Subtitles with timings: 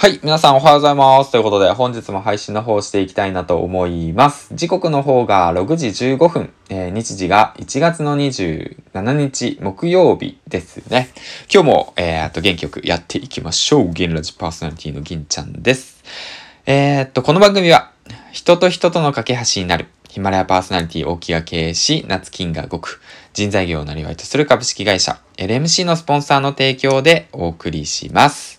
[0.00, 0.20] はい。
[0.22, 1.32] 皆さんおはようございます。
[1.32, 4.54] ということで、本日も配信の方をしていきたいなと思います。
[4.54, 11.08] 時刻の方が6時15分、えー、日時が1月の27日木曜日ですね。
[11.52, 13.90] 今日も、えー、あと元気よくやっていきましょう。
[13.90, 16.04] 銀ラジパーソナリティの銀ちゃんです。
[16.66, 17.90] えー、っと、この番組は、
[18.30, 23.00] 人と人との架け橋になる、ヒマラヤパーソナリティ大木が経営し、夏金が動く、
[23.32, 28.57] 人材業をなりわいとする株式会社、LMC のスポンサーの提供でお送りします。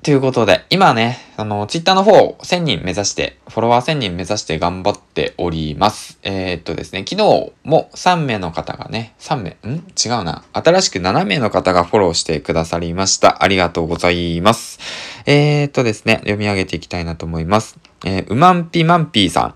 [0.00, 6.20] ということで、今ね、あの、ツイッターの方、1000人目指して、フォロワー1000人目指して頑張っております。
[6.22, 9.74] えー、っとですね、昨日も3名の方がね、3名、ん？
[9.74, 10.44] 違うな。
[10.52, 13.42] 新しく7名の方がフォローしてくださりました。
[13.42, 14.78] ありがとうございます。
[15.26, 17.76] えー、っとですね、読み上げていきたいなと思います。
[18.04, 19.54] えー、うまんぴまんぴーさん。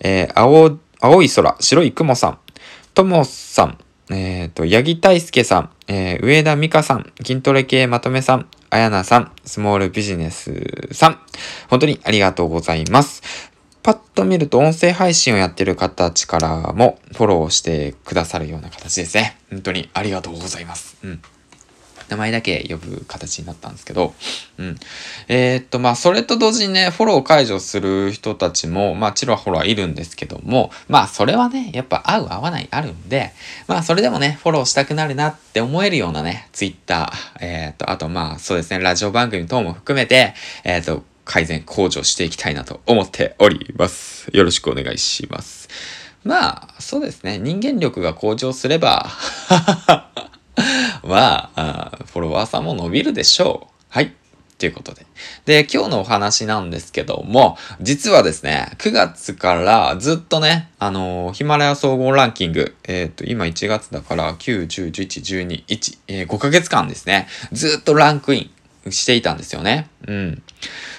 [0.00, 2.38] えー、青、青い空、白い雲さん。
[2.94, 3.78] ともさん。
[4.10, 5.70] えっ、と、八木大輔さん。
[5.86, 7.12] えー、上田美香さん。
[7.18, 8.48] 筋トレ系まとめさん。
[8.70, 11.20] あやなさん、スモールビジネスさん、
[11.68, 13.22] 本当にありがとうございます。
[13.82, 19.38] パッと見ると音声配信をやってる方たちからもフォローしてくださるような形ですね。
[19.48, 20.96] 本当にありがとうございます。
[21.04, 21.22] うん。
[22.08, 24.14] 名前だけ呼ぶ形になったんですけど、
[24.58, 24.76] うん。
[25.28, 33.32] えー、っと、まあ、それと同時にね、フォロー解除する人たちも、まあ、ちらほらいるんですけども、まあ、それはね、やっぱ合う合わないあるんで、
[33.66, 44.28] まあ、それでもね、フォローしたくなるなって思えるようなね、ツイッター、えー、っと、あと、まあ、そうですね、ラジオ番組等も含めて、えー、っと、改善、向上していきたいなと思っております。
[44.32, 45.68] よろしくお願いします。
[46.26, 47.38] まあ、そうですね。
[47.38, 49.08] 人間力が向上すれば
[51.06, 53.74] はあ、フォロワーさんも伸びるでしょう。
[53.88, 54.12] はい。
[54.58, 55.04] ということで。
[55.44, 68.50] で、今日のお話なんですけども、実はですね、9月からずっとね、あのー、ヒマラヤ総合ランキング、えっ、ー、と、今1月だから、9、10、11、12、1、えー、5ヶ月間ですね、ずっとランクイン
[68.92, 69.88] していたんですよね。
[70.06, 70.42] うん。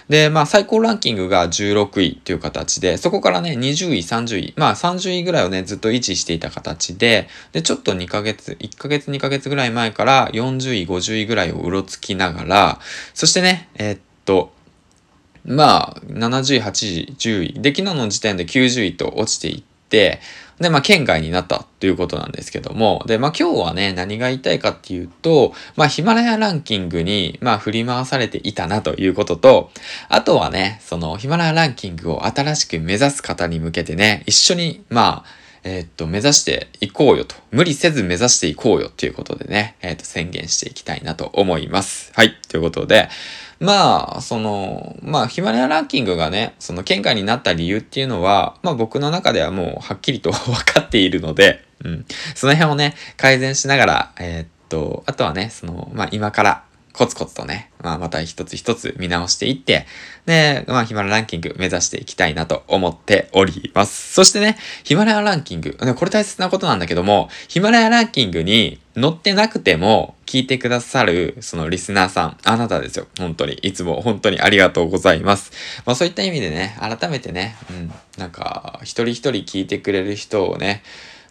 [0.09, 12.79] で、まあ最高ランキングが16位っていう形で、そこからね、20位、30位、まあ30位ぐらいをね、ずっと維持していた形で、で、ちょっと2ヶ月、1ヶ月2ヶ月ぐらい前から40位、50位ぐらいをうろつきながら、
[13.13, 14.53] そしてね、えー、っと、
[15.45, 17.61] まあ、70位、80位、10位。
[17.61, 20.19] で、昨日の時点で90位と落ちていて、で、
[20.59, 29.71] まあ、県外になったということなんですけども、で、まあ、今日はね、何が言いたいかっていうと、まあ、ヒマラヤランキングに、まあ、振り回されていたなということと、
[30.09, 37.35] あとはね、その、ヒマラヤランキングを新しく目指す方に向けてね、一緒に、まあ、えー、っと、目指していこうよと。
[37.51, 42.11] 無理せず目指していこうよっていうことでね、えー、っと、宣言していきたいなと思います。
[42.15, 42.35] はい。
[42.47, 43.09] ということで、
[43.59, 52.05] まあ、その、まあ、ヒマラヤランキングがね、その喧嘩になった理由っていうのは、まあ僕の中ではもうはっきりと分かっているので、うん。
[52.35, 56.63] その辺をね、改善しながら、えー、っと、あとはね、その、まあ今から
[56.97, 59.85] コツコツとね、まあまた一つ一つ見直していって、
[60.25, 64.13] で、まあヒマラヤランキング目指していきたいなと思っております。
[64.13, 73.05] そしてね、ヒマラヤランキング、これ大切なことなんだけども、ヒマラヤランキングに載ってなくても聞いてくださるそのリスナーさん、あなたですよ。
[73.19, 73.53] 本当に。
[73.53, 75.51] いつも本当にありがとうございます。
[75.85, 80.81] まあそういった意味でね、改めてね、うん、なんか一人一人聞いてくれる人をね、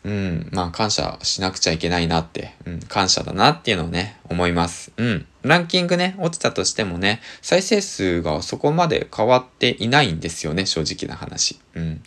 [0.06, 4.92] うん、まあ感謝しなくちゃいけないなって、うん、感謝だなっていうのをね、思います。
[4.96, 5.26] うん。
[5.42, 11.58] ランキングね、落ちたとしてもね、再生数がそこまで変わっていないんですよね、正直な話。
[11.74, 12.02] うん。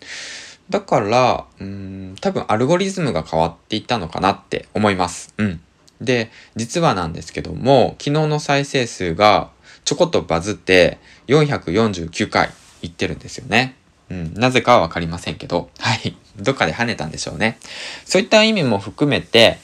[0.69, 5.33] だから、うん、多分アルゴリズムが変わっていったのかなって思います。
[5.37, 5.61] うん。
[5.99, 9.49] で、実はなんですけども、昨日の再生数が
[9.83, 12.49] ちょこっとバズって449回
[12.81, 13.75] いってるんですよね。
[14.09, 16.15] うん、なぜかはわかりませんけど、はい。
[16.37, 17.57] どっかで跳ねたんでしょうね。
[18.05, 19.57] そういった意味も含めて、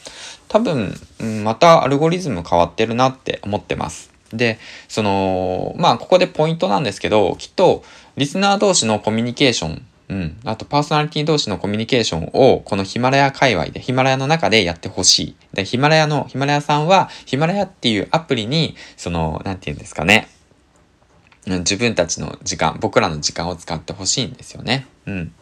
[0.48, 4.12] 多分、うん、またアルゴリズム変わってるなって思ってます。
[4.32, 7.84] で、その、まあ、ここでポイントなんですけど、きっと、
[8.18, 10.38] リスナー同士のコミュニケーションうん。
[10.46, 15.36] あと、パーソナリティ同士のコミュニケーションを、このヒマラヤ界隈で、ヒマラヤの中でやってほしい。
[15.54, 20.30] で、ヒマラヤの、ヒマラヤさんは、ヒマラヤっていうアプリに、その、なんて言うんですかね。
[21.46, 24.88] 自分たちの時間、僕らの時間を使ってほしいんですよね。
[25.06, 25.34] うん。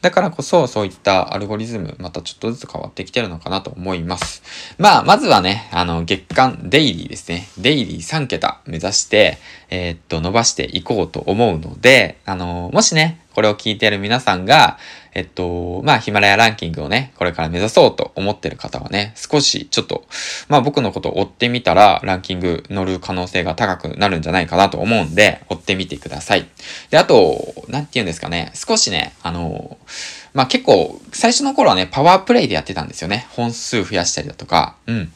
[0.00, 4.42] だからこそ、そういったアルゴリズム、またちょっとずつ変わってきてるのかなと思います。
[4.78, 7.48] まあ、まずはね、あの、月間、デイリーですね。
[7.58, 9.38] デイリー3桁目指して、
[9.70, 14.78] えー、っと、伸ばしていこうと思うので、あの、もしね、これを聞いている皆さんが、
[15.12, 20.04] えっと、まあ、ヒマラヤランキングをね、これから目指そうと思ってる方はね、少しちょっと、
[20.48, 26.48] まあ僕のことを追ってみたら、ランキング乗る可能性が高くなるんじゃないかなと思うんで、追ってみてください。
[26.90, 29.78] で、あと、なんて言うんですかね、少しね、あの、
[30.34, 33.28] まあ結構、最初の頃はね、パワープレイでやってたんですよね。
[33.30, 35.12] 本数増やしたりだとか、うん。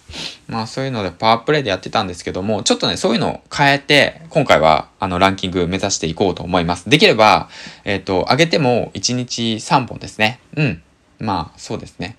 [0.47, 6.89] まあそういうのでパワープレイでやってたんですけども、ちょっとね、そういうのを変えて、今回は、あの、ランキング目指していこうと思います。
[6.89, 7.49] できれば、
[7.85, 10.39] えっ、ー、と、上げても1日3本ですね。
[10.57, 10.83] うん。
[11.19, 12.17] まあ、そうですね。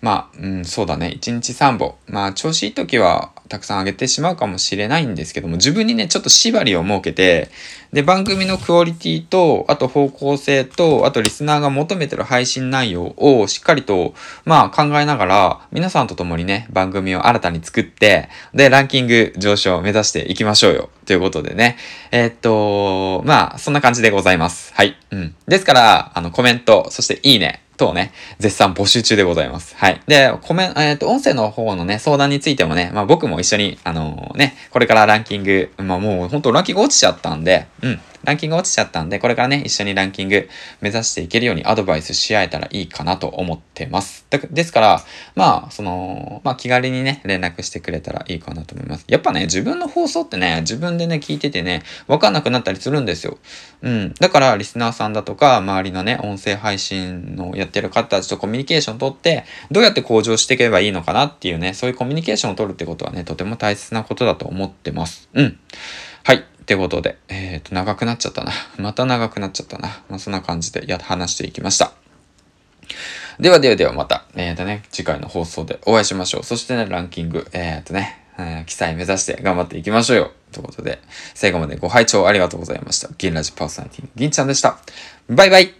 [0.00, 1.12] まあ、うん、そうだね。
[1.20, 1.94] 1日3本。
[2.06, 7.50] まあ、調子いい時はたくさん上げてしまうかもしれないんですけども、自分にね、ちょっと縛りを設けて、
[7.92, 14.14] で、番組のクオリティと、あと方向性と、あとリスナーが求めてる配信内容をしっかりと、
[14.44, 20.88] まあ考えながら、皆さんと共にね、番組を新たに作って、で、ランキング上昇を目指していきましょうよ。
[21.04, 21.76] ということでね。
[22.12, 24.72] えー、っと、まあ、そんな感じでございます。
[24.74, 24.96] はい。
[25.10, 25.34] うん。
[25.48, 29.74] ですから、あの、コメント、そしていいね、等ね、絶賛募集中でございます。
[29.76, 30.00] はい。
[30.06, 38.00] で、コメン、えっ、ー、と、音声の方のね、相談についてもね、まあ僕も一緒に、あのー、ね、これからランキング、まあもう本当ランキング落ちちゃったんで、うん。
[38.24, 40.48] ランキング落ちちゃったんで、これからね、一緒にランキング
[40.80, 44.26] 目指していけるようにアドバイスし合えたらいいかなと思ってます。
[44.50, 49.04] ですから、まあ、その、まあ気軽にね、連絡してくれたらいいかなと思います。
[49.08, 53.38] やっぱね、自分の放送ってね、自分でね、聞いててね、わかんなくなったりするんですよ。
[53.82, 54.14] うん。
[54.14, 65.28] だから、リスナーさんだとか、周りのね、音声配信のやってる方たちとコミュニケーションを取って、どうやって向上していけばいいのかなっていうね、そういうコミュニケーションを取るってことはね、とても大切なことだと思ってます。
[65.34, 65.58] うん。
[66.70, 68.52] ってことで、えっ、ー、と、長くなっちゃったな。
[68.78, 69.88] また長くなっちゃったな。
[70.08, 71.90] まあ、そんな感じでや、話していきました。
[73.40, 76.44] ではではではまた、えっ、ー、とね、次回の放送でお会いしましょう。
[76.44, 80.30] そしてね、ランキング、えっ、ー、とね、えー、記載目指して頑張っていきましょうよ。
[80.52, 81.00] ということで、
[81.34, 83.08] 最後までご拝聴ありがとうございました。
[83.18, 84.78] 銀ラジパーソナリティの銀ちゃんでした。
[85.28, 85.79] バイバイ